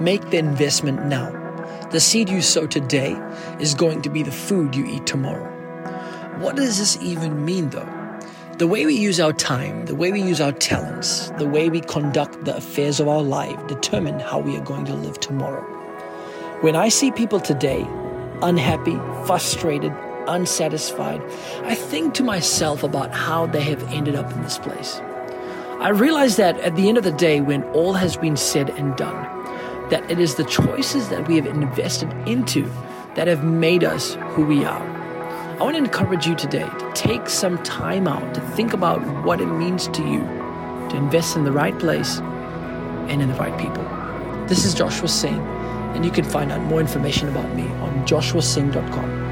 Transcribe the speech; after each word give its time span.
Make 0.00 0.30
the 0.30 0.38
investment 0.38 1.06
now. 1.06 1.30
The 1.90 2.00
seed 2.00 2.28
you 2.28 2.42
sow 2.42 2.66
today 2.66 3.16
is 3.60 3.74
going 3.74 4.02
to 4.02 4.10
be 4.10 4.22
the 4.22 4.32
food 4.32 4.74
you 4.74 4.84
eat 4.86 5.06
tomorrow. 5.06 5.50
What 6.40 6.56
does 6.56 6.78
this 6.78 6.96
even 7.00 7.44
mean, 7.44 7.70
though? 7.70 7.88
The 8.58 8.66
way 8.66 8.86
we 8.86 8.94
use 8.94 9.20
our 9.20 9.32
time, 9.32 9.86
the 9.86 9.94
way 9.94 10.12
we 10.12 10.22
use 10.22 10.40
our 10.40 10.52
talents, 10.52 11.30
the 11.38 11.48
way 11.48 11.68
we 11.68 11.80
conduct 11.80 12.44
the 12.44 12.56
affairs 12.56 13.00
of 13.00 13.08
our 13.08 13.22
life 13.22 13.66
determine 13.66 14.20
how 14.20 14.38
we 14.40 14.56
are 14.56 14.64
going 14.64 14.84
to 14.86 14.94
live 14.94 15.20
tomorrow. 15.20 15.62
When 16.60 16.76
I 16.76 16.88
see 16.88 17.10
people 17.10 17.40
today 17.40 17.86
unhappy, 18.42 18.96
frustrated, 19.26 19.92
unsatisfied, 20.26 21.22
I 21.62 21.74
think 21.74 22.14
to 22.14 22.22
myself 22.22 22.82
about 22.82 23.12
how 23.12 23.46
they 23.46 23.62
have 23.62 23.82
ended 23.92 24.14
up 24.14 24.30
in 24.32 24.42
this 24.42 24.58
place. 24.58 25.00
I 25.80 25.90
realize 25.90 26.36
that 26.36 26.58
at 26.60 26.76
the 26.76 26.88
end 26.88 26.98
of 26.98 27.04
the 27.04 27.12
day, 27.12 27.40
when 27.40 27.62
all 27.72 27.92
has 27.94 28.16
been 28.16 28.36
said 28.36 28.70
and 28.70 28.96
done, 28.96 29.22
that 29.90 30.08
it 30.10 30.18
is 30.18 30.36
the 30.36 30.44
choices 30.44 31.08
that 31.10 31.28
we 31.28 31.36
have 31.36 31.46
invested 31.46 32.10
into 32.26 32.70
that 33.16 33.26
have 33.26 33.44
made 33.44 33.84
us 33.84 34.14
who 34.30 34.44
we 34.44 34.64
are. 34.64 34.82
I 35.54 35.62
want 35.62 35.76
to 35.76 35.78
encourage 35.78 36.26
you 36.26 36.34
today 36.34 36.68
to 36.78 36.92
take 36.94 37.28
some 37.28 37.62
time 37.64 38.08
out 38.08 38.34
to 38.34 38.40
think 38.40 38.72
about 38.72 39.00
what 39.24 39.40
it 39.40 39.46
means 39.46 39.88
to 39.88 40.02
you 40.02 40.20
to 40.90 40.96
invest 40.96 41.36
in 41.36 41.44
the 41.44 41.52
right 41.52 41.78
place 41.78 42.18
and 42.18 43.20
in 43.20 43.28
the 43.28 43.34
right 43.34 43.56
people. 43.58 43.84
This 44.46 44.64
is 44.64 44.74
Joshua 44.74 45.08
Singh, 45.08 45.40
and 45.94 46.04
you 46.04 46.10
can 46.10 46.24
find 46.24 46.50
out 46.50 46.62
more 46.62 46.80
information 46.80 47.28
about 47.28 47.54
me 47.54 47.64
on 47.64 48.06
joshuasingh.com. 48.06 49.23